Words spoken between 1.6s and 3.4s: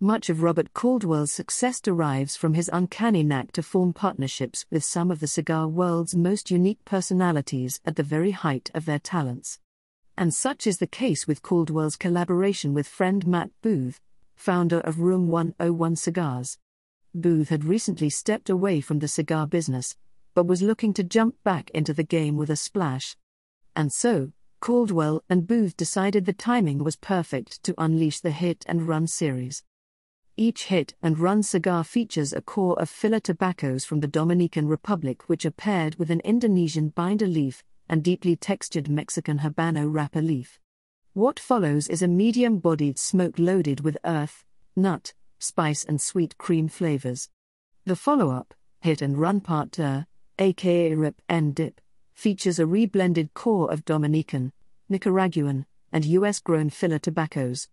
derives from his uncanny